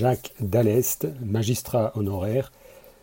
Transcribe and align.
Jacques 0.00 0.32
Dallest, 0.40 1.08
magistrat 1.22 1.92
honoraire. 1.94 2.52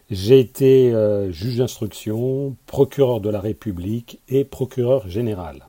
J'ai 0.10 0.40
été 0.40 0.92
euh, 0.92 1.32
juge 1.32 1.58
d'instruction, 1.58 2.56
procureur 2.66 3.22
de 3.22 3.30
la 3.30 3.40
République 3.40 4.20
et 4.30 4.44
procureur 4.44 5.08
général. 5.08 5.68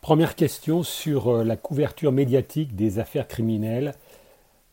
Première 0.00 0.34
question 0.34 0.82
sur 0.82 1.28
euh, 1.28 1.44
la 1.44 1.56
couverture 1.56 2.10
médiatique 2.10 2.74
des 2.74 2.98
affaires 2.98 3.28
criminelles. 3.28 3.94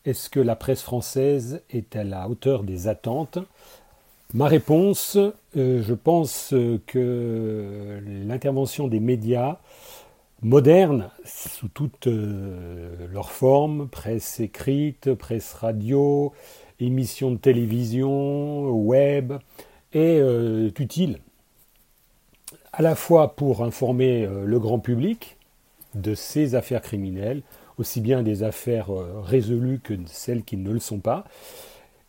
Est-ce 0.04 0.32
que 0.32 0.40
la 0.40 0.56
presse 0.56 0.82
française 0.82 1.62
est 1.70 1.96
à 1.96 2.04
la 2.04 2.28
hauteur 2.28 2.64
des 2.64 2.88
attentes? 2.88 3.38
Ma 4.34 4.48
réponse, 4.48 5.16
euh, 5.56 5.84
je 5.84 5.94
pense 5.94 6.56
que 6.88 8.02
l'intervention 8.26 8.88
des 8.88 9.00
médias 9.00 9.60
modernes, 10.42 11.10
sous 11.26 11.68
toutes 11.68 12.08
euh, 12.08 13.08
leurs 13.12 13.32
formes, 13.32 13.88
presse 13.88 14.40
écrite, 14.40 15.14
presse 15.14 15.54
radio, 15.54 16.34
émissions 16.80 17.32
de 17.32 17.38
télévision, 17.38 18.70
web, 18.70 19.34
est 19.94 20.20
euh, 20.20 20.70
utile 20.80 21.20
à 22.74 22.82
la 22.82 22.96
fois 22.96 23.36
pour 23.36 23.64
informer 23.64 24.28
le 24.46 24.60
grand 24.60 24.78
public 24.78 25.38
de 25.96 26.14
ces 26.14 26.54
affaires 26.54 26.82
criminelles, 26.82 27.42
aussi 27.80 28.02
bien 28.02 28.22
des 28.22 28.44
affaires 28.44 28.90
résolues 29.24 29.80
que 29.80 29.96
celles 30.06 30.44
qui 30.44 30.58
ne 30.58 30.72
le 30.72 30.80
sont 30.80 31.00
pas, 31.00 31.24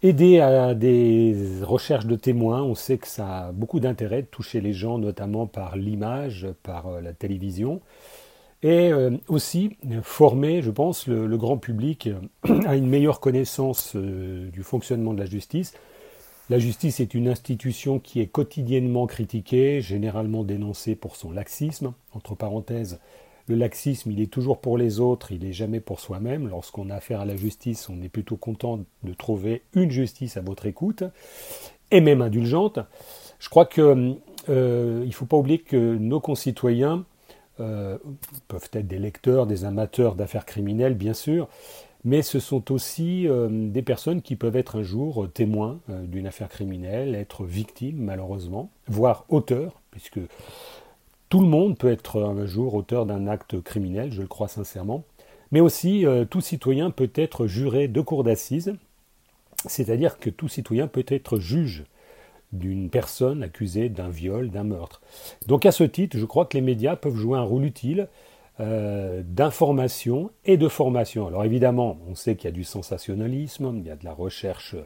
Aider 0.01 0.39
à 0.39 0.75
des 0.75 1.35
recherches 1.63 2.07
de 2.07 2.15
témoins, 2.15 2.63
on 2.63 2.77
sait 2.77 2.99
que 2.99 3.09
ça 3.09 3.47
a 3.47 3.53
beaucoup 3.53 3.81
d'intérêt 3.81 4.23
de 4.23 4.29
toucher 4.29 4.61
les 4.61 4.73
gens, 4.73 4.97
notamment 4.97 5.49
par 5.49 5.77
l'image, 5.77 6.47
par 6.63 6.87
euh, 6.87 7.01
la 7.01 7.13
télévision. 7.13 7.81
Et 8.63 8.93
euh, 8.93 9.11
aussi 9.27 9.77
former, 10.03 10.63
je 10.63 10.71
pense, 10.71 11.09
le, 11.09 11.37
grand 11.37 11.59
public 11.59 12.11
à 12.67 12.77
une 12.77 12.87
meilleure 12.87 13.19
connaissance 13.19 13.97
euh, 13.97 14.49
du 14.51 14.63
fonctionnement 14.63 15.15
de 15.15 15.19
la 15.19 15.27
justice. 15.27 15.75
La 16.49 16.61
justice 16.61 17.01
est 17.01 17.13
une 17.15 17.27
institution 17.27 17.99
qui 17.99 18.21
est 18.21 18.29
quotidiennement 18.29 19.09
critiquée, 19.09 19.81
généralement 19.81 20.45
dénoncée 20.45 20.95
pour 20.95 21.17
son 21.17 21.33
laxisme. 21.33 21.93
Entre 22.15 22.37
parenthèses, 22.37 23.01
le 23.49 23.57
laxisme, 23.57 24.11
il 24.11 24.21
est 24.21 24.31
toujours 24.31 24.61
pour 24.61 24.77
les 24.79 25.01
autres, 25.01 25.33
il 25.33 25.43
n'est 25.43 25.53
jamais 25.53 25.81
pour 25.81 26.01
soi-même. 26.01 26.49
Lorsqu'on 26.49 26.91
a 26.91 26.97
affaire 26.97 27.21
à 27.21 27.25
la 27.25 27.37
justice, 27.37 27.89
on 27.89 28.03
est 28.03 28.09
plutôt 28.09 28.37
content 28.37 28.81
de 29.03 29.15
trouver 29.15 29.63
une 29.75 29.91
justice 29.91 30.37
à 30.37 30.43
votre 30.43 30.67
écoute, 30.67 31.03
et 31.91 32.01
même 32.01 32.23
indulgente. 32.23 32.79
Je 33.39 33.49
crois 33.49 33.67
qu'il 33.67 33.83
euh, 34.49 35.05
ne 35.05 35.11
faut 35.11 35.27
pas 35.27 35.37
oublier 35.37 35.59
que 35.59 35.97
nos 35.97 36.21
concitoyens 36.21 37.05
euh, 37.61 37.99
peuvent 38.49 38.69
être 38.73 38.87
des 38.87 38.99
lecteurs, 38.99 39.47
des 39.47 39.65
amateurs 39.65 40.15
d'affaires 40.15 40.45
criminelles, 40.45 40.95
bien 40.95 41.15
sûr, 41.15 41.49
mais 42.05 42.23
ce 42.23 42.41
sont 42.41 42.71
aussi 42.71 43.27
euh, 43.27 43.49
des 43.51 43.83
personnes 43.83 44.21
qui 44.21 44.37
peuvent 44.37 44.57
être 44.57 44.77
un 44.77 44.83
jour 44.83 45.27
témoins 45.33 45.81
d'une 45.89 46.27
affaire 46.27 46.49
criminelle, 46.49 47.15
être 47.15 47.45
victimes, 47.45 47.99
malheureusement, 47.99 48.71
voire 48.89 49.25
auteurs, 49.31 49.81
puisque 49.91 50.21
tout 51.29 51.41
le 51.41 51.47
monde 51.47 51.77
peut 51.77 51.91
être 51.91 52.23
un 52.23 52.47
jour 52.47 52.75
auteur 52.75 53.07
d'un 53.07 53.27
acte 53.27 53.61
criminel, 53.61 54.13
je 54.13 54.23
le 54.23 54.29
crois 54.29 54.49
sincèrement, 54.49 55.05
mais 55.51 55.61
aussi 55.61 56.07
euh, 56.07 56.25
tout 56.25 56.41
citoyen 56.41 56.91
peut 56.91 57.11
être 57.15 57.47
juré 57.47 57.89
de 57.89 58.01
cour 58.01 58.25
d'assises, 58.25 58.75
c'est-à-dire 59.67 60.19
que 60.19 60.31
tout 60.31 60.49
citoyen 60.49 60.87
peut 60.87 61.07
être 61.09 61.39
juge 61.39 61.85
d'une 62.53 62.89
personne 62.89 63.43
accusée 63.43 63.89
d'un 63.89 64.09
viol, 64.09 64.51
d'un 64.51 64.65
meurtre. 64.65 65.03
Donc 65.47 65.67
à 65.67 65.73
ce 65.73 65.85
titre, 65.85 66.17
je 66.17 66.25
crois 66.25 66.47
que 66.47 66.57
les 66.57 66.63
médias 66.63 66.97
peuvent 66.97 67.17
jouer 67.17 67.39
un 67.39 67.43
rôle 67.43 67.65
utile 67.65 68.09
euh, 68.61 69.23
d'information 69.25 70.31
et 70.45 70.57
de 70.57 70.69
formation. 70.69 71.27
Alors 71.27 71.45
évidemment, 71.45 71.99
on 72.09 72.15
sait 72.15 72.37
qu'il 72.37 72.47
y 72.47 72.53
a 72.53 72.57
du 72.57 72.65
sensationnalisme, 72.65 73.75
il 73.77 73.87
y 73.87 73.91
a 73.91 73.97
de 73.97 74.05
la 74.05 74.15
recherche 74.15 74.77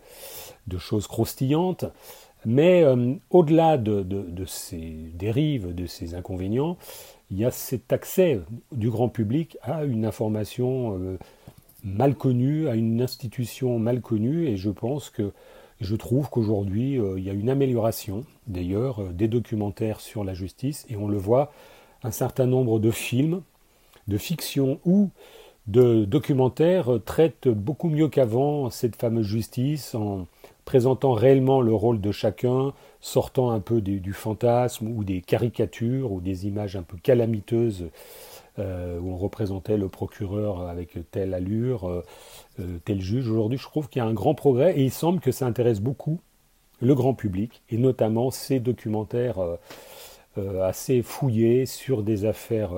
de 0.66 0.78
choses 0.78 1.06
croustillantes, 1.06 1.84
mais 2.44 2.82
euh, 2.82 3.14
au-delà 3.30 3.78
de, 3.78 4.44
ces 4.46 5.10
dérives, 5.14 5.74
de 5.74 5.86
ces 5.86 6.14
inconvénients, 6.14 6.76
il 7.30 7.38
y 7.38 7.44
a 7.44 7.50
cet 7.50 7.92
accès 7.92 8.40
du 8.72 8.90
grand 8.90 9.08
public 9.08 9.56
à 9.62 9.84
une 9.84 10.04
information 10.04 10.98
euh, 10.98 11.18
mal 11.84 12.14
connue, 12.14 12.68
à 12.68 12.74
une 12.74 13.00
institution 13.00 13.78
mal 13.78 14.00
connue, 14.00 14.46
et 14.46 14.56
je 14.56 14.70
pense 14.70 15.10
que 15.10 15.32
je 15.80 15.96
trouve 15.96 16.28
qu'aujourd'hui, 16.30 16.98
euh, 16.98 17.18
il 17.18 17.24
y 17.24 17.30
a 17.30 17.32
une 17.32 17.50
amélioration, 17.50 18.24
d'ailleurs, 18.46 19.00
des 19.12 19.28
documentaires 19.28 20.00
sur 20.00 20.24
la 20.24 20.34
justice, 20.34 20.86
et 20.88 20.96
on 20.96 21.08
le 21.08 21.18
voit, 21.18 21.52
un 22.02 22.10
certain 22.10 22.46
nombre 22.46 22.80
de 22.80 22.90
films, 22.90 23.42
de 24.08 24.18
fiction 24.18 24.80
ou 24.84 25.10
de 25.68 26.04
documentaires 26.04 26.98
traitent 27.04 27.46
beaucoup 27.46 27.88
mieux 27.88 28.08
qu'avant 28.08 28.68
cette 28.70 28.96
fameuse 28.96 29.26
justice 29.26 29.94
en 29.94 30.26
présentant 30.64 31.12
réellement 31.12 31.60
le 31.60 31.74
rôle 31.74 32.00
de 32.00 32.12
chacun, 32.12 32.72
sortant 33.00 33.50
un 33.50 33.60
peu 33.60 33.80
du, 33.80 34.12
fantasme 34.12 34.88
ou 34.88 35.04
des 35.04 35.20
caricatures 35.20 36.12
ou 36.12 36.20
des 36.20 36.46
images 36.46 36.76
un 36.76 36.82
peu 36.82 36.96
calamiteuses 36.96 37.88
euh, 38.58 38.98
où 39.00 39.10
on 39.12 39.16
représentait 39.16 39.76
le 39.76 39.88
procureur 39.88 40.68
avec 40.68 40.98
telle 41.10 41.34
allure, 41.34 41.88
euh, 41.88 42.04
euh, 42.60 42.78
tel 42.84 43.00
juge. 43.00 43.28
Aujourd'hui, 43.28 43.58
je 43.58 43.64
trouve 43.64 43.88
qu'il 43.88 44.00
y 44.00 44.04
a 44.04 44.08
un 44.08 44.12
grand 44.12 44.34
progrès 44.34 44.78
et 44.78 44.84
il 44.84 44.92
semble 44.92 45.20
que 45.20 45.32
ça 45.32 45.46
intéresse 45.46 45.80
beaucoup 45.80 46.20
le 46.80 46.94
grand 46.94 47.14
public 47.14 47.62
et 47.70 47.78
notamment 47.78 48.30
ces 48.30 48.58
documentaires 48.58 49.38
assez 50.62 51.02
fouillés 51.02 51.64
sur 51.64 52.02
des 52.02 52.24
affaires 52.24 52.72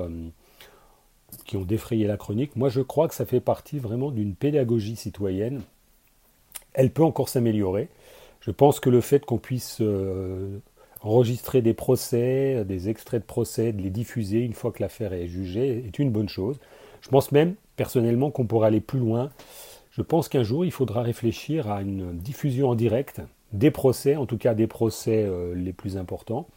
qui 1.47 1.57
ont 1.57 1.65
défrayé 1.65 2.07
la 2.07 2.19
chronique. 2.19 2.55
Moi, 2.55 2.69
je 2.69 2.83
crois 2.83 3.09
que 3.09 3.15
ça 3.15 3.25
fait 3.25 3.41
partie 3.41 3.79
vraiment 3.79 4.11
d'une 4.11 4.35
pédagogie 4.35 4.97
citoyenne 4.97 5.63
elle 6.75 6.91
peut 6.91 7.05
encore 7.05 7.29
s'améliorer. 7.29 7.89
Je 8.41 8.51
pense 8.51 8.81
que 8.81 8.91
le 8.91 9.01
fait 9.01 9.25
qu'on 9.25 9.39
puisse 9.39 9.79
euh, 9.81 10.59
enregistrer 11.01 11.63
des 11.63 11.75
procès, 11.75 12.65
des 12.67 12.89
extraits 12.89 13.23
de 13.23 13.27
procès, 13.27 13.73
de 13.73 13.81
les 13.81 13.91
diffuser 13.91 14.41
une 14.41 14.53
fois 14.53 14.71
que 14.71 14.83
l'affaire 14.83 15.13
est 15.13 15.29
jugée, 15.29 15.85
est 15.87 15.99
une 15.99 16.11
bonne 16.11 16.29
chose. 16.29 16.59
Je 17.01 17.09
pense 17.09 17.33
même, 17.33 17.55
personnellement, 17.77 18.31
qu'on 18.31 18.47
pourrait 18.47 18.69
aller 18.69 18.81
plus 18.81 18.99
loin. 18.99 19.31
Je 19.91 20.03
pense 20.03 20.29
qu'un 20.29 20.43
jour, 20.43 20.65
il 20.65 20.73
faudra 20.73 21.03
réfléchir 21.03 21.71
à 21.71 21.81
une 21.81 22.17
diffusion 22.19 22.71
en 22.71 22.75
direct 22.75 23.23
des 23.53 23.71
procès, 23.71 24.17
en 24.17 24.27
tout 24.27 24.39
cas 24.39 24.55
des 24.55 24.67
procès 24.67 25.25
euh, 25.25 25.55
les 25.55 25.73
plus 25.73 25.97
importants, 25.97 26.49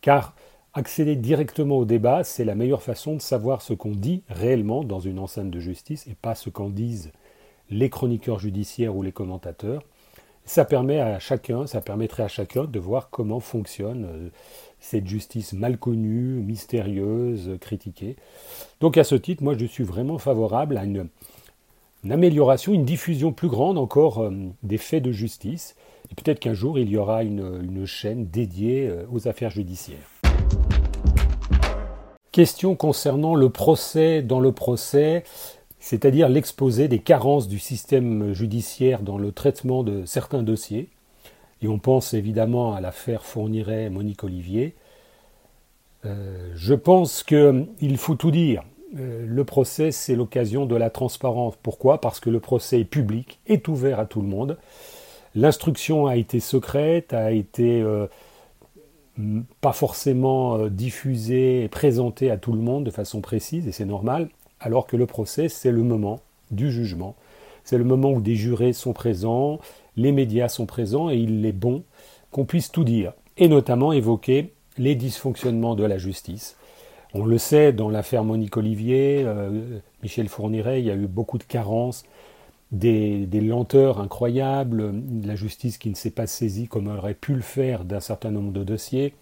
car 0.00 0.34
accéder 0.74 1.16
directement 1.16 1.76
au 1.76 1.84
débat, 1.84 2.24
c'est 2.24 2.44
la 2.44 2.54
meilleure 2.54 2.82
façon 2.82 3.14
de 3.14 3.20
savoir 3.20 3.62
ce 3.62 3.74
qu'on 3.74 3.92
dit 3.92 4.22
réellement 4.28 4.84
dans 4.84 5.00
une 5.00 5.18
enceinte 5.18 5.50
de 5.50 5.60
justice 5.60 6.06
et 6.06 6.14
pas 6.14 6.34
ce 6.34 6.50
qu'en 6.50 6.70
disent 6.70 7.12
les 7.72 7.90
chroniqueurs 7.90 8.38
judiciaires 8.38 8.94
ou 8.94 9.02
les 9.02 9.12
commentateurs. 9.12 9.82
Ça 10.44 10.64
permet 10.64 10.98
à 10.98 11.18
chacun, 11.18 11.66
ça 11.66 11.80
permettrait 11.80 12.24
à 12.24 12.28
chacun 12.28 12.64
de 12.64 12.78
voir 12.78 13.10
comment 13.10 13.40
fonctionne 13.40 14.04
euh, 14.04 14.28
cette 14.80 15.06
justice 15.06 15.52
mal 15.52 15.78
connue, 15.78 16.42
mystérieuse, 16.42 17.56
critiquée. 17.60 18.16
Donc 18.80 18.98
à 18.98 19.04
ce 19.04 19.14
titre, 19.14 19.44
moi 19.44 19.54
je 19.56 19.64
suis 19.66 19.84
vraiment 19.84 20.18
favorable 20.18 20.76
à 20.76 20.84
une, 20.84 21.08
amélioration, 22.10 22.72
une 22.72 22.84
diffusion 22.84 23.32
plus 23.32 23.48
grande 23.48 23.78
encore 23.78 24.18
euh, 24.18 24.32
des 24.64 24.78
faits 24.78 25.04
de 25.04 25.12
justice. 25.12 25.76
Et 26.10 26.14
peut-être 26.16 26.40
qu'un 26.40 26.54
jour 26.54 26.76
il 26.78 26.88
y 26.88 26.96
aura 26.96 27.22
une, 27.22 27.86
chaîne 27.86 28.26
dédiée 28.26 28.88
euh, 28.88 29.04
aux 29.12 29.28
affaires 29.28 29.50
judiciaires. 29.50 30.10
Question 32.32 32.74
concernant 32.74 33.34
le 33.36 33.50
procès 33.50 34.22
dans 34.22 34.40
le 34.40 34.52
procès 34.52 35.22
c'est-à-dire 35.82 36.28
l'exposé 36.28 36.86
des 36.86 37.00
carences 37.00 37.48
du 37.48 37.58
système 37.58 38.32
judiciaire 38.32 39.02
dans 39.02 39.18
le 39.18 39.32
traitement 39.32 39.82
de 39.82 40.04
certains 40.06 40.44
dossiers. 40.44 40.88
Et 41.60 41.66
on 41.66 41.80
pense 41.80 42.14
évidemment 42.14 42.72
à 42.72 42.80
l'affaire 42.80 43.24
Fourniret-Monique 43.24 44.22
Olivier. 44.22 44.76
Euh, 46.04 46.52
je 46.54 46.74
pense 46.74 47.24
qu'il 47.24 47.96
faut 47.96 48.14
tout 48.14 48.30
dire. 48.30 48.62
Euh, 48.96 49.26
le 49.26 49.44
procès, 49.44 49.90
c'est 49.90 50.14
l'occasion 50.14 50.66
de 50.66 50.76
la 50.76 50.88
transparence. 50.88 51.54
Pourquoi? 51.60 52.00
Parce 52.00 52.20
que 52.20 52.30
le 52.30 52.38
procès 52.38 52.78
est 52.78 52.84
public, 52.84 53.40
est 53.48 53.66
ouvert 53.66 53.98
à 53.98 54.06
tout 54.06 54.22
le 54.22 54.28
monde. 54.28 54.58
L'instruction 55.34 56.06
a 56.06 56.14
été 56.14 56.38
secrète, 56.38 57.12
a 57.12 57.32
été 57.32 57.82
euh, 57.82 58.06
pas 59.60 59.72
forcément 59.72 60.68
diffusée 60.68 61.64
et 61.64 61.68
présentée 61.68 62.30
à 62.30 62.36
tout 62.36 62.52
le 62.52 62.60
monde 62.60 62.84
de 62.84 62.92
façon 62.92 63.20
précise, 63.20 63.66
et 63.66 63.72
c'est 63.72 63.84
normal 63.84 64.28
alors 64.62 64.86
que 64.86 64.96
le 64.96 65.06
procès, 65.06 65.48
c'est 65.48 65.70
le 65.70 65.82
moment 65.82 66.20
du 66.50 66.70
jugement. 66.70 67.14
C'est 67.64 67.78
le 67.78 67.84
moment 67.84 68.10
où 68.10 68.20
des 68.20 68.34
jurés 68.34 68.72
sont 68.72 68.92
présents, 68.92 69.60
les 69.96 70.12
médias 70.12 70.48
sont 70.48 70.66
présents, 70.66 71.10
et 71.10 71.16
il 71.16 71.44
est 71.46 71.52
bon 71.52 71.84
qu'on 72.30 72.44
puisse 72.44 72.72
tout 72.72 72.84
dire, 72.84 73.12
et 73.36 73.48
notamment 73.48 73.92
évoquer 73.92 74.52
les 74.78 74.94
dysfonctionnements 74.94 75.74
de 75.74 75.84
la 75.84 75.98
justice. 75.98 76.56
On 77.14 77.26
le 77.26 77.38
sait, 77.38 77.72
dans 77.72 77.90
l'affaire 77.90 78.24
Monique 78.24 78.56
Olivier, 78.56 79.22
euh, 79.24 79.78
Michel 80.02 80.28
Fourniret, 80.28 80.80
il 80.80 80.86
y 80.86 80.90
a 80.90 80.94
eu 80.94 81.06
beaucoup 81.06 81.36
de 81.36 81.44
carences, 81.44 82.04
des, 82.72 83.26
lenteurs 83.40 84.00
incroyables, 84.00 84.94
la 85.24 85.36
justice 85.36 85.76
qui 85.76 85.90
ne 85.90 85.94
s'est 85.94 86.10
pas 86.10 86.26
saisie 86.26 86.68
comme 86.68 86.88
elle 86.88 86.96
aurait 86.96 87.14
pu 87.14 87.34
le 87.34 87.42
faire 87.42 87.84
d'un 87.84 88.00
certain 88.00 88.30
nombre 88.30 88.52
de 88.52 88.64
dossiers. 88.64 89.14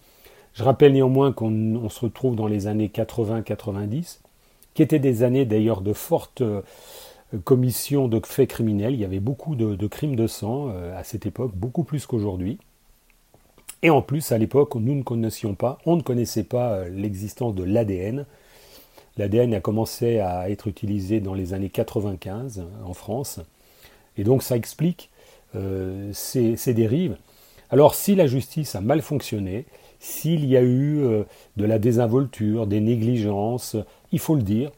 Je 0.53 0.63
rappelle 0.63 0.93
néanmoins 0.93 1.33
qu'on 1.33 1.89
se 1.89 1.99
retrouve 1.99 2.35
dans 2.35 2.47
les 2.47 2.67
années 2.67 2.87
80-90, 2.93 4.19
qui 4.73 4.83
étaient 4.83 4.99
des 4.99 5.23
années 5.23 5.45
d'ailleurs 5.45 5.81
de 5.81 5.93
forte 5.93 6.43
commission 7.43 8.07
de 8.07 8.21
faits 8.25 8.49
criminels. 8.49 8.93
Il 8.93 8.99
y 8.99 9.05
avait 9.05 9.19
beaucoup 9.19 9.55
de, 9.55 9.87
crimes 9.87 10.15
de 10.15 10.27
sang 10.27 10.69
à 10.95 11.03
cette 11.03 11.25
époque, 11.25 11.51
beaucoup 11.55 11.83
plus 11.83 12.05
qu'aujourd'hui. 12.05 12.57
Et 13.83 13.89
en 13.89 14.01
plus, 14.01 14.31
à 14.31 14.37
l'époque, 14.37 14.75
nous 14.75 14.95
ne 14.95 15.03
connaissions 15.03 15.55
pas, 15.55 15.79
on 15.85 15.95
ne 15.95 16.01
connaissait 16.01 16.43
pas 16.43 16.87
l'existence 16.89 17.55
de 17.55 17.63
l'ADN. 17.63 18.25
L'ADN 19.17 19.53
a 19.53 19.59
commencé 19.59 20.19
à 20.19 20.49
être 20.49 20.67
utilisé 20.67 21.19
dans 21.19 21.33
les 21.33 21.53
années 21.53 21.69
95 21.69 22.65
en 22.85 22.93
France. 22.93 23.39
Et 24.17 24.23
donc 24.23 24.43
ça 24.43 24.55
explique 24.55 25.09
ces, 26.13 26.73
dérives. 26.73 27.17
Alors 27.69 27.95
si 27.95 28.15
la 28.15 28.27
justice 28.27 28.75
a 28.75 28.81
mal 28.81 29.01
fonctionné, 29.01 29.65
s'il 30.01 30.45
y 30.45 30.57
a 30.57 30.61
eu 30.61 31.03
euh, 31.03 31.23
de 31.57 31.65
la 31.65 31.77
désinvolture, 31.77 32.65
des 32.65 32.81
négligences, 32.81 33.77
il 34.11 34.17
faut 34.17 34.33
le 34.33 34.41
dire. 34.41 34.71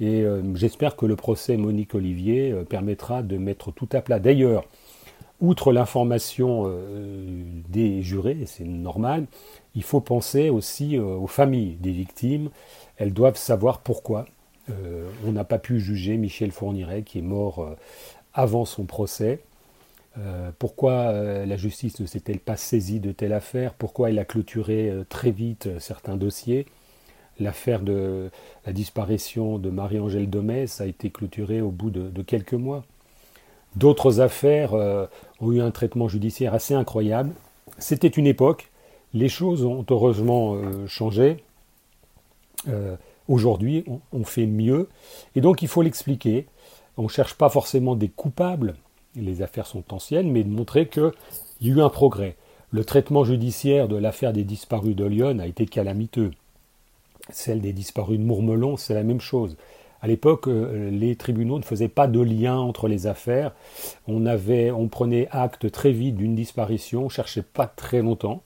Et 0.00 0.22
euh, 0.22 0.42
j'espère 0.54 0.96
que 0.96 1.04
le 1.04 1.16
procès 1.16 1.58
Monique 1.58 1.94
Olivier 1.94 2.50
euh, 2.50 2.64
permettra 2.64 3.22
de 3.22 3.36
mettre 3.36 3.72
tout 3.72 3.88
à 3.92 4.00
plat. 4.00 4.18
D'ailleurs, 4.18 4.64
outre 5.42 5.72
l'information 5.72 6.70
des 7.70 8.02
jurés, 8.02 8.40
c'est 8.44 8.66
normal, 8.66 9.26
il 9.74 9.82
faut 9.82 10.02
penser 10.02 10.50
aussi 10.50 10.98
aux 10.98 11.26
familles 11.26 11.76
des 11.80 11.92
victimes. 11.92 12.50
Elles 12.98 13.14
doivent 13.14 13.38
savoir 13.38 13.80
pourquoi 13.80 14.26
on 14.68 15.32
n'a 15.32 15.44
pas 15.44 15.56
pu 15.56 15.80
juger 15.80 16.18
Michel 16.18 16.50
Fourniret, 16.50 17.04
qui 17.04 17.20
est 17.20 17.22
mort 17.22 17.74
avant 18.34 18.66
son 18.66 18.84
procès. 18.84 19.40
Euh, 20.18 20.50
pourquoi 20.58 20.92
euh, 20.92 21.46
la 21.46 21.56
justice 21.56 22.00
ne 22.00 22.06
s'est-elle 22.06 22.40
pas 22.40 22.56
saisie 22.56 23.00
de 23.00 23.12
telle 23.12 23.32
affaire? 23.32 23.74
Pourquoi 23.74 24.10
elle 24.10 24.18
a 24.18 24.24
clôturé 24.24 24.90
euh, 24.90 25.04
très 25.08 25.30
vite 25.30 25.68
certains 25.78 26.16
dossiers? 26.16 26.66
L'affaire 27.38 27.80
de 27.80 28.30
la 28.66 28.72
disparition 28.72 29.58
de 29.58 29.70
Marie-Angèle 29.70 30.28
Domès 30.28 30.80
a 30.80 30.86
été 30.86 31.10
clôturée 31.10 31.60
au 31.62 31.70
bout 31.70 31.90
de, 31.90 32.22
quelques 32.22 32.54
mois. 32.54 32.84
D'autres 33.76 34.20
affaires 34.20 34.74
ont 34.74 35.52
eu 35.52 35.62
un 35.62 35.70
traitement 35.70 36.06
judiciaire 36.06 36.52
assez 36.52 36.74
incroyable. 36.74 37.32
C'était 37.78 38.08
une 38.08 38.26
époque. 38.26 38.70
Les 39.14 39.30
choses 39.30 39.64
ont 39.64 39.86
heureusement 39.88 40.60
changé. 40.86 41.42
Aujourd'hui, 43.26 43.84
on, 43.86 44.00
on, 44.12 44.24
fait 44.24 44.44
mieux. 44.44 44.90
Et 45.34 45.40
donc, 45.40 45.62
il 45.62 45.68
faut 45.68 45.80
l'expliquer. 45.80 46.46
On 46.98 47.04
ne 47.04 47.08
cherche 47.08 47.36
pas 47.36 47.48
forcément 47.48 47.96
des 47.96 48.10
coupables 48.10 48.74
les 49.16 49.42
affaires 49.42 49.66
sont 49.66 49.92
anciennes, 49.92 50.30
mais 50.30 50.44
de 50.44 50.50
montrer 50.50 50.88
qu'il 50.88 51.12
y 51.60 51.70
a 51.70 51.74
eu 51.74 51.80
un 51.80 51.88
progrès. 51.88 52.36
Le 52.70 52.84
traitement 52.84 53.24
judiciaire 53.24 53.88
de 53.88 53.96
l'affaire 53.96 54.32
des 54.32 54.44
disparus 54.44 54.94
de 54.94 55.04
Lyon 55.04 55.38
a 55.40 55.46
été 55.46 55.66
calamiteux. 55.66 56.30
Celle 57.30 57.60
des 57.60 57.72
disparus 57.72 58.18
de 58.18 58.24
Mourmelon, 58.24 58.76
c'est 58.76 58.94
la 58.94 59.02
même 59.02 59.20
chose. 59.20 59.56
À 60.02 60.06
l'époque, 60.06 60.48
euh, 60.48 60.90
les 60.90 61.16
tribunaux 61.16 61.58
ne 61.58 61.64
faisaient 61.64 61.88
pas 61.88 62.06
de 62.06 62.20
lien 62.20 62.56
entre 62.56 62.88
les 62.88 63.06
affaires. 63.06 63.52
On, 64.08 64.88
prenait 64.88 65.28
acte 65.30 65.70
très 65.70 65.92
vite 65.92 66.16
d'une 66.16 66.34
disparition, 66.34 67.04
on 67.04 67.08
cherchait 67.08 67.42
pas 67.42 67.66
très 67.66 68.00
longtemps. 68.00 68.42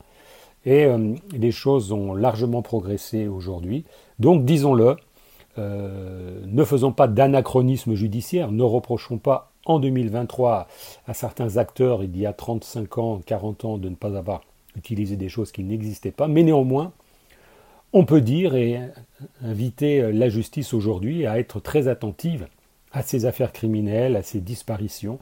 Et 0.65 0.85
euh, 0.85 1.15
les 1.33 1.53
choses 1.53 1.93
ont 1.93 2.15
largement 2.15 2.63
progressé 2.63 3.29
aujourd'hui. 3.29 3.85
Donc, 4.19 4.45
disons-le, 4.45 4.97
euh, 5.59 6.41
ne 6.47 6.65
faisons 6.65 6.93
pas 6.93 7.07
d'anachronisme 7.07 7.95
judiciaire, 7.95 8.51
ne 8.51 8.63
reprochons 8.63 9.19
pas 9.19 9.53
en 9.67 9.79
2023 9.79 10.69
à 11.07 11.15
certains 11.15 11.57
acteurs 11.57 12.03
il 12.03 12.17
y 12.17 12.27
a 12.27 12.33
35 12.33 12.99
ans, 12.99 13.21
40 13.25 13.65
ans 13.65 13.79
de 13.79 13.89
ne 13.89 13.95
pas 13.95 14.17
avoir 14.17 14.43
utilisé 14.77 15.17
des 15.17 15.29
choses 15.29 15.53
qui 15.53 15.63
n'existaient 15.63 16.11
pas, 16.11 16.29
mais 16.29 16.43
néanmoins, 16.43 16.93
on 17.93 18.05
peut 18.05 18.21
dire 18.21 18.57
et 18.57 18.81
inviter 19.43 20.13
la 20.13 20.29
justice 20.29 20.75
aujourd'hui 20.75 21.27
à 21.27 21.39
être 21.39 21.61
très 21.61 21.87
attentive 21.87 22.49
à 22.93 23.03
ces 23.03 23.27
affaires 23.27 23.53
criminelles, 23.53 24.17
à 24.17 24.23
ces 24.23 24.41
disparitions 24.41 25.19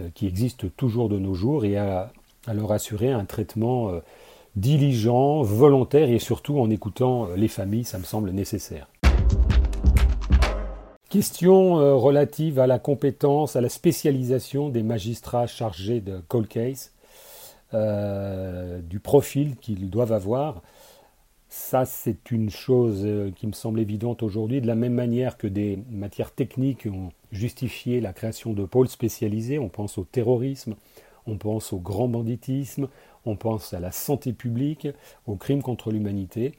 euh, 0.00 0.08
qui 0.14 0.26
existent 0.26 0.66
toujours 0.76 1.08
de 1.08 1.18
nos 1.18 1.34
jours 1.34 1.64
et 1.64 1.76
à, 1.76 2.12
leur 2.52 2.72
assurer 2.72 3.12
un 3.12 3.24
traitement 3.24 3.90
euh, 3.90 4.00
diligent, 4.56 5.42
volontaire 5.42 6.10
et 6.10 6.18
surtout 6.18 6.58
en 6.58 6.70
écoutant 6.70 7.28
les 7.36 7.48
familles, 7.48 7.84
ça 7.84 7.98
me 7.98 8.04
semble 8.04 8.30
nécessaire. 8.30 8.88
Question 11.12 11.78
euh, 11.78 11.94
relative 11.94 12.58
à 12.58 12.66
la 12.66 12.78
compétence, 12.78 13.54
à 13.54 13.60
la 13.60 13.68
spécialisation 13.68 14.70
des 14.70 14.82
magistrats 14.82 15.46
chargés 15.46 16.00
de 16.00 16.22
cold 16.26 16.48
case, 16.48 16.90
euh, 17.74 18.80
du 18.80 18.98
profil 18.98 19.56
qu'ils 19.56 19.90
doivent 19.90 20.14
avoir. 20.14 20.62
Ça, 21.50 21.84
c'est 21.84 22.30
une 22.30 22.48
chose 22.48 23.02
euh, 23.04 23.30
qui 23.30 23.46
me 23.46 23.52
semble 23.52 23.80
évidente 23.80 24.22
aujourd'hui, 24.22 24.62
de 24.62 24.66
la 24.66 24.74
même 24.74 24.94
manière 24.94 25.36
que 25.36 25.46
des 25.46 25.80
matières 25.90 26.32
techniques 26.32 26.86
ont 26.86 27.10
justifié 27.30 28.00
la 28.00 28.14
création 28.14 28.54
de 28.54 28.64
pôles 28.64 28.88
spécialisés. 28.88 29.58
On 29.58 29.68
pense 29.68 29.98
au 29.98 30.04
terrorisme, 30.04 30.76
on 31.26 31.36
pense 31.36 31.74
au 31.74 31.78
grand 31.78 32.08
banditisme, 32.08 32.88
on 33.26 33.36
pense 33.36 33.74
à 33.74 33.80
la 33.80 33.92
santé 33.92 34.32
publique, 34.32 34.88
aux 35.26 35.36
crimes 35.36 35.62
contre 35.62 35.92
l'humanité, 35.92 36.54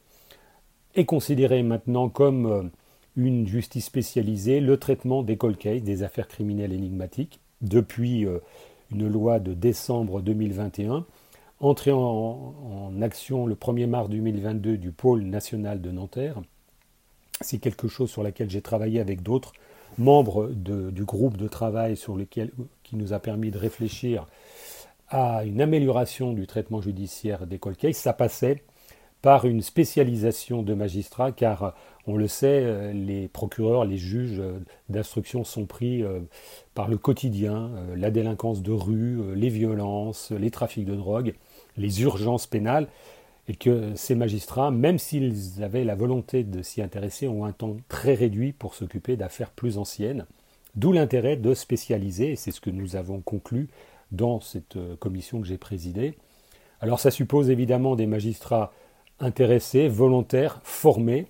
et 0.93 1.05
considéré 1.05 1.63
maintenant 1.63 2.07
comme 2.07 2.69
une 3.15 3.47
justice 3.47 3.85
spécialisée, 3.85 4.59
le 4.59 4.77
traitement 4.77 5.23
des 5.23 5.37
cold 5.37 5.57
cases, 5.57 5.83
des 5.83 6.03
affaires 6.03 6.27
criminelles 6.27 6.73
énigmatiques, 6.73 7.39
depuis 7.61 8.25
euh, 8.25 8.39
une 8.91 9.07
loi 9.07 9.39
de 9.39 9.53
décembre 9.53 10.21
2021, 10.21 11.05
entrée 11.59 11.91
en, 11.91 13.01
action 13.01 13.45
le 13.45 13.55
1er 13.55 13.87
mars 13.87 14.09
2022 14.09 14.77
du 14.77 14.91
pôle 14.91 15.23
national 15.23 15.81
de 15.81 15.91
Nanterre. 15.91 16.41
C'est 17.41 17.57
quelque 17.57 17.87
chose 17.87 18.09
sur 18.09 18.23
lequel 18.23 18.49
j'ai 18.49 18.61
travaillé 18.61 18.99
avec 18.99 19.21
d'autres 19.23 19.53
membres 19.97 20.49
du 20.49 21.03
groupe 21.03 21.37
de 21.37 21.47
travail 21.47 21.97
sur 21.97 22.15
lequel, 22.15 22.51
qui 22.83 22.95
nous 22.95 23.13
a 23.13 23.19
permis 23.19 23.51
de 23.51 23.57
réfléchir 23.57 24.27
à 25.09 25.43
une 25.45 25.61
amélioration 25.61 26.33
du 26.33 26.47
traitement 26.47 26.81
judiciaire 26.81 27.45
des 27.45 27.59
cold. 27.59 27.77
Ça 27.93 28.13
passait 28.13 28.63
par 29.23 29.45
une 29.45 29.61
spécialisation 29.61 30.63
de 30.63 30.73
magistrats, 30.73 31.31
car 31.31 31.73
on 32.07 32.17
le 32.17 32.27
sait, 32.27 32.61
euh, 32.61 32.91
les 32.91 33.29
procureurs, 33.29 33.85
les 33.85 33.97
juges 33.97 34.41
euh, 34.41 34.59
d'instruction 34.89 35.45
sont 35.45 35.65
pris 35.65 36.03
euh, 36.03 36.19
par 36.73 36.89
le 36.89 36.97
quotidien, 36.97 37.71
la 37.95 38.11
délinquance 38.11 38.61
de 38.61 38.73
rue, 38.73 39.33
les 39.33 39.47
violences, 39.47 40.31
les 40.31 40.51
trafics 40.51 40.85
de 40.85 40.95
drogue, 40.95 41.35
les 41.77 42.01
urgences 42.01 42.47
pénales, 42.47 42.89
et 43.47 43.55
que 43.55 43.95
ces 43.95 44.13
magistrats, 44.13 44.71
même 44.71 44.99
s'ils 44.99 45.63
avaient 45.63 45.85
la 45.85 45.95
volonté 45.95 46.43
de 46.43 46.61
s'y 46.61 46.81
intéresser, 46.81 47.29
ont 47.29 47.45
un 47.45 47.53
temps 47.53 47.77
très 47.87 48.15
réduit 48.15 48.51
pour 48.51 48.75
s'occuper 48.75 49.15
d'affaires 49.15 49.51
plus 49.51 49.77
anciennes. 49.77 50.25
D'où 50.75 50.91
l'intérêt 50.91 51.37
de 51.37 51.53
spécialiser, 51.53 52.31
et 52.31 52.35
c'est 52.35 52.51
ce 52.51 52.59
que 52.59 52.71
nous 52.71 52.97
avons 52.97 53.21
conclu 53.21 53.69
dans 54.11 54.41
cette 54.41 54.77
commission 54.99 55.39
que 55.39 55.47
j'ai 55.47 55.57
présidée. 55.57 56.15
Alors 56.81 56.99
ça 56.99 57.11
suppose 57.11 57.49
évidemment 57.49 57.95
des 57.95 58.07
magistrats 58.07 58.73
intéressés, 59.23 59.87
volontaires, 59.87 60.59
formés, 60.63 61.27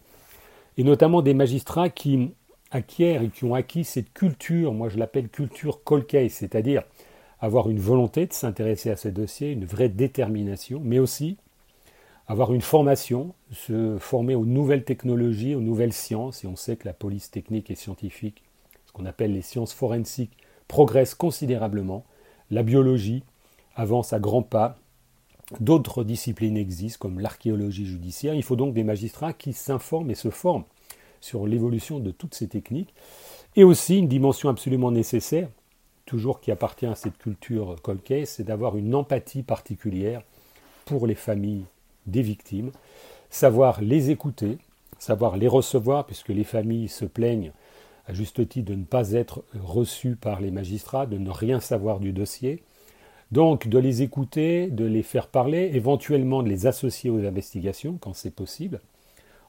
et 0.77 0.83
notamment 0.83 1.21
des 1.21 1.33
magistrats 1.33 1.89
qui 1.89 2.33
acquièrent 2.71 3.21
et 3.21 3.29
qui 3.29 3.45
ont 3.45 3.53
acquis 3.53 3.83
cette 3.83 4.13
culture, 4.13 4.73
moi 4.73 4.89
je 4.89 4.97
l'appelle 4.97 5.29
culture 5.29 5.83
cold 5.83 6.07
case, 6.07 6.31
c'est-à-dire 6.31 6.83
avoir 7.39 7.69
une 7.69 7.79
volonté 7.79 8.25
de 8.25 8.33
s'intéresser 8.33 8.89
à 8.89 8.95
ces 8.95 9.12
dossiers, 9.12 9.51
une 9.51 9.65
vraie 9.65 9.89
détermination, 9.89 10.81
mais 10.83 11.00
aussi 11.00 11.38
avoir 12.27 12.53
une 12.53 12.62
formation, 12.62 13.33
se 13.51 13.97
former 14.00 14.33
aux 14.33 14.45
nouvelles 14.45 14.85
technologies, 14.85 15.55
aux 15.55 15.62
nouvelles 15.62 15.93
sciences, 15.93 16.43
et 16.43 16.47
on 16.47 16.55
sait 16.55 16.77
que 16.77 16.88
la 16.88 16.93
police 16.93 17.29
technique 17.29 17.69
et 17.69 17.75
scientifique, 17.75 18.43
ce 18.85 18.93
qu'on 18.93 19.05
appelle 19.05 19.33
les 19.33 19.41
sciences 19.41 19.73
forensiques, 19.73 20.38
progressent 20.67 21.15
considérablement, 21.15 22.05
la 22.50 22.63
biologie 22.63 23.23
avance 23.75 24.13
à 24.13 24.19
grands 24.19 24.43
pas, 24.43 24.77
D'autres 25.59 26.03
disciplines 26.03 26.57
existent, 26.57 27.00
comme 27.00 27.19
l'archéologie 27.19 27.85
judiciaire. 27.85 28.33
Il 28.33 28.43
faut 28.43 28.55
donc 28.55 28.73
des 28.73 28.83
magistrats 28.83 29.33
qui 29.33 29.53
s'informent 29.53 30.12
et 30.12 30.15
se 30.15 30.29
forment 30.29 30.63
sur 31.21 31.47
l'évolution 31.47 32.00
de 32.00 32.12
toutes 32.12 32.33
ces 32.33 32.47
techniques. 32.47 32.93
Et 33.55 33.63
aussi 33.63 33.97
une 33.97 34.07
dimension 34.07 34.50
absolument 34.50 34.91
nécessaire, 34.91 35.50
toujours 36.05 36.39
qui 36.39 36.51
appartient 36.51 36.85
à 36.85 36.95
cette 36.95 37.17
culture 37.17 37.75
cold 37.81 38.01
case, 38.03 38.29
c'est 38.29 38.43
d'avoir 38.43 38.77
une 38.77 38.95
empathie 38.95 39.43
particulière 39.43 40.21
pour 40.85 41.07
les 41.07 41.15
familles 41.15 41.65
des 42.07 42.21
victimes, 42.21 42.71
savoir 43.29 43.81
les 43.81 44.09
écouter, 44.09 44.57
savoir 44.97 45.38
les 45.38 45.47
recevoir, 45.47 46.05
puisque 46.05 46.29
les 46.29 46.43
familles 46.43 46.89
se 46.89 47.05
plaignent 47.05 47.51
à 48.05 48.13
juste 48.13 48.47
titre 48.50 48.71
de 48.71 48.75
ne 48.75 48.83
pas 48.83 49.12
être 49.12 49.43
reçues 49.53 50.15
par 50.15 50.41
les 50.41 50.51
magistrats, 50.51 51.05
de 51.05 51.17
ne 51.17 51.29
rien 51.29 51.59
savoir 51.59 52.00
du 52.00 52.12
dossier, 52.12 52.63
donc 53.33 53.67
de 53.67 53.79
les 53.79 54.03
écouter, 54.03 54.67
de 54.67 54.85
les 54.85 55.01
faire 55.01 55.27
parler, 55.27 55.71
éventuellement 55.73 56.43
de 56.43 56.49
les 56.49 56.67
associer 56.67 57.09
aux 57.09 57.25
investigations 57.25 57.97
quand 57.99 58.13
c'est 58.13 58.33
possible. 58.33 58.79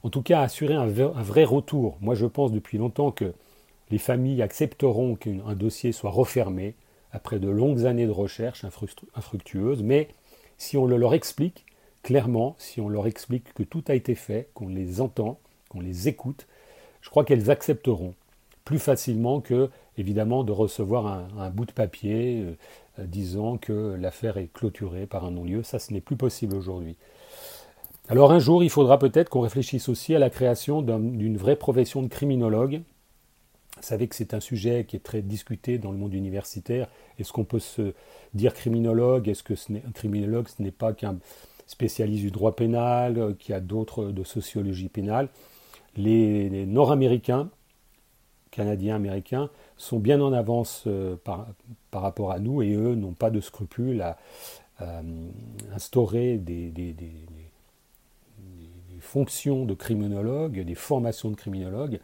En 0.02 0.10
tout 0.10 0.22
cas, 0.22 0.40
assurer 0.40 0.74
un, 0.74 0.86
vrai 0.86 1.44
retour. 1.44 1.98
Moi, 2.00 2.14
je 2.14 2.24
pense 2.24 2.50
depuis 2.50 2.78
longtemps 2.78 3.10
que 3.10 3.34
les 3.90 3.98
familles 3.98 4.40
accepteront 4.40 5.16
qu'un 5.16 5.54
dossier 5.54 5.92
soit 5.92 6.10
refermé 6.10 6.74
après 7.12 7.38
de 7.38 7.48
longues 7.48 7.84
années 7.84 8.06
de 8.06 8.10
recherche 8.10 8.64
infructueuses, 9.14 9.82
mais 9.82 10.08
si 10.56 10.78
on 10.78 10.86
le 10.86 10.96
leur 10.96 11.12
explique 11.12 11.66
clairement, 12.02 12.54
si 12.58 12.80
on 12.80 12.88
leur 12.88 13.06
explique 13.06 13.52
que 13.54 13.62
tout 13.62 13.84
a 13.88 13.94
été 13.94 14.14
fait, 14.14 14.48
qu'on 14.54 14.68
les 14.68 15.02
entend, 15.02 15.38
qu'on 15.68 15.80
les 15.80 16.08
écoute, 16.08 16.46
je 17.02 17.10
crois 17.10 17.24
qu'elles 17.24 17.50
accepteront 17.50 18.14
plus 18.64 18.78
facilement 18.78 19.40
que 19.40 19.68
évidemment 19.98 20.44
de 20.44 20.52
recevoir 20.52 21.06
un, 21.38 21.50
bout 21.50 21.66
de 21.66 21.72
papier 21.72 22.44
euh, 22.98 23.04
disant 23.04 23.56
que 23.56 23.96
l'affaire 23.98 24.38
est 24.38 24.52
clôturée 24.52 25.06
par 25.06 25.24
un 25.24 25.30
non-lieu. 25.30 25.62
Ça, 25.62 25.78
ce 25.78 25.92
n'est 25.92 26.00
plus 26.00 26.16
possible 26.16 26.54
aujourd'hui. 26.54 26.96
Alors 28.08 28.32
un 28.32 28.38
jour, 28.38 28.62
il 28.62 28.68
faudra 28.68 28.98
peut-être 28.98 29.30
qu'on 29.30 29.40
réfléchisse 29.40 29.88
aussi 29.88 30.14
à 30.14 30.18
la 30.18 30.28
création 30.28 30.82
d'une 30.82 31.38
vraie 31.38 31.56
profession 31.56 32.02
de 32.02 32.08
criminologue. 32.08 32.82
Vous 33.76 33.82
savez 33.82 34.08
que 34.08 34.14
c'est 34.14 34.34
un 34.34 34.40
sujet 34.40 34.84
qui 34.84 34.96
est 34.96 35.00
très 35.00 35.22
discuté 35.22 35.78
dans 35.78 35.90
le 35.90 35.96
monde 35.96 36.12
universitaire. 36.12 36.86
Est-ce 37.18 37.32
qu'on 37.32 37.44
peut 37.44 37.58
se 37.58 37.94
dire 38.34 38.52
criminologue? 38.52 39.28
Est-ce 39.28 39.42
que 39.42 39.54
ce 39.54 39.72
un 39.72 39.92
criminologue, 39.92 40.48
ce 40.48 40.62
n'est 40.62 40.70
pas 40.70 40.92
qu'un 40.92 41.16
spécialiste 41.66 42.22
du 42.22 42.30
droit 42.30 42.54
pénal, 42.54 43.18
euh, 43.18 43.32
qui 43.38 43.52
a 43.52 43.60
d'autres 43.60 44.06
de 44.06 44.22
sociologie 44.22 44.88
pénale? 44.88 45.28
Les, 45.96 46.66
Nord-Américains, 46.66 47.48
Canadiens, 48.50 48.96
Américains, 48.96 49.50
sont 49.76 49.98
bien 49.98 50.20
en 50.20 50.32
avance 50.32 50.84
euh, 50.86 51.16
par, 51.24 51.46
rapport 51.92 52.30
à 52.30 52.38
nous 52.38 52.62
et 52.62 52.72
eux 52.72 52.94
n'ont 52.94 53.12
pas 53.14 53.30
de 53.30 53.40
scrupules 53.40 54.02
à, 54.02 54.16
instaurer 55.72 56.36
des 56.36 56.72
fonctions 59.00 59.64
de 59.64 59.74
criminologue, 59.74 60.60
des 60.60 60.74
formations 60.74 61.30
de 61.30 61.36
criminologue. 61.36 62.00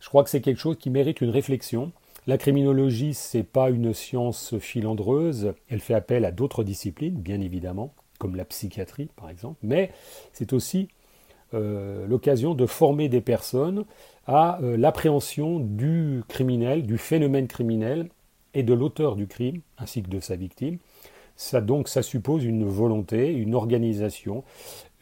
Je 0.00 0.08
crois 0.08 0.24
que 0.24 0.30
c'est 0.30 0.40
quelque 0.40 0.60
chose 0.60 0.78
qui 0.78 0.88
mérite 0.88 1.20
une 1.20 1.28
réflexion. 1.28 1.92
La 2.26 2.38
criminologie, 2.38 3.12
ce 3.12 3.38
n'est 3.38 3.44
pas 3.44 3.70
une 3.70 3.92
science 3.92 4.58
filandreuse, 4.58 5.52
elle 5.68 5.80
fait 5.80 5.94
appel 5.94 6.24
à 6.24 6.32
d'autres 6.32 6.64
disciplines, 6.64 7.14
bien 7.14 7.40
évidemment, 7.40 7.92
comme 8.18 8.36
la 8.36 8.44
psychiatrie 8.44 9.08
par 9.16 9.28
exemple, 9.28 9.58
mais 9.62 9.90
c'est 10.32 10.52
aussi 10.52 10.88
euh, 11.52 12.06
l'occasion 12.06 12.54
de 12.54 12.64
former 12.64 13.08
des 13.08 13.20
personnes 13.20 13.84
à 14.26 14.60
euh, 14.62 14.76
l'appréhension 14.76 15.58
du 15.58 16.22
criminel, 16.28 16.84
du 16.84 16.96
phénomène 16.96 17.48
criminel 17.48 18.08
et 18.54 18.62
de 18.62 18.72
l'auteur 18.72 19.16
du 19.16 19.26
crime, 19.26 19.60
ainsi 19.76 20.02
que 20.02 20.08
de 20.08 20.20
sa 20.20 20.36
victime. 20.36 20.78
Ça, 21.34 21.60
donc, 21.60 21.88
ça 21.88 22.02
suppose 22.02 22.44
une 22.44 22.64
volonté, 22.64 23.32
une 23.32 23.56
organisation, 23.56 24.44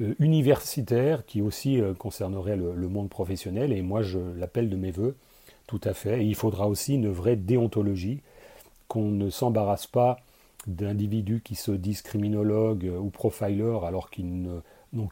euh, 0.00 0.14
universitaire 0.20 1.26
qui 1.26 1.42
aussi 1.42 1.82
concernerait 1.98 2.56
le, 2.56 2.88
monde 2.88 3.10
professionnel, 3.10 3.72
et 3.72 3.82
moi 3.82 4.00
je 4.00 4.18
l'appelle 4.38 4.70
de 4.70 4.76
mes 4.76 4.90
voeux, 4.90 5.16
tout 5.66 5.80
à 5.84 5.92
fait. 5.92 6.24
Il 6.24 6.34
faudra 6.34 6.66
aussi 6.66 6.94
une 6.94 7.10
vraie 7.10 7.36
déontologie, 7.36 8.22
qu'on 8.86 9.10
ne 9.10 9.28
s'embarrasse 9.28 9.86
pas 9.86 10.16
d'individus 10.66 11.42
qui 11.44 11.56
se 11.56 11.72
disent 11.72 12.00
criminologues 12.00 12.90
ou 12.98 13.10
profilers 13.10 13.84
alors 13.84 14.10
qu'ils 14.10 14.42
n'ont 14.42 14.62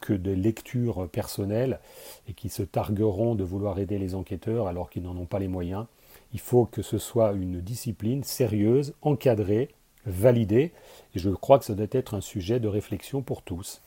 que 0.01 0.13
des 0.13 0.35
lectures 0.35 1.07
personnelles 1.09 1.79
et 2.27 2.33
qui 2.33 2.49
se 2.49 2.63
targueront 2.63 3.35
de 3.35 3.43
vouloir 3.43 3.79
aider 3.79 3.97
les 3.97 4.15
enquêteurs 4.15 4.67
alors 4.67 4.89
qu'ils 4.89 5.03
n'en 5.03 5.15
ont 5.17 5.25
pas 5.25 5.39
les 5.39 5.47
moyens. 5.47 5.85
Il 6.33 6.39
faut 6.39 6.65
que 6.65 6.81
ce 6.81 6.97
soit 6.97 7.33
une 7.33 7.61
discipline 7.61 8.23
sérieuse, 8.23 8.93
encadrée, 9.01 9.69
validée, 10.05 10.71
et 11.15 11.19
je 11.19 11.29
crois 11.29 11.59
que 11.59 11.65
ça 11.65 11.75
doit 11.75 11.87
être 11.91 12.13
un 12.13 12.21
sujet 12.21 12.59
de 12.59 12.67
réflexion 12.67 13.21
pour 13.21 13.41
tous. 13.41 13.81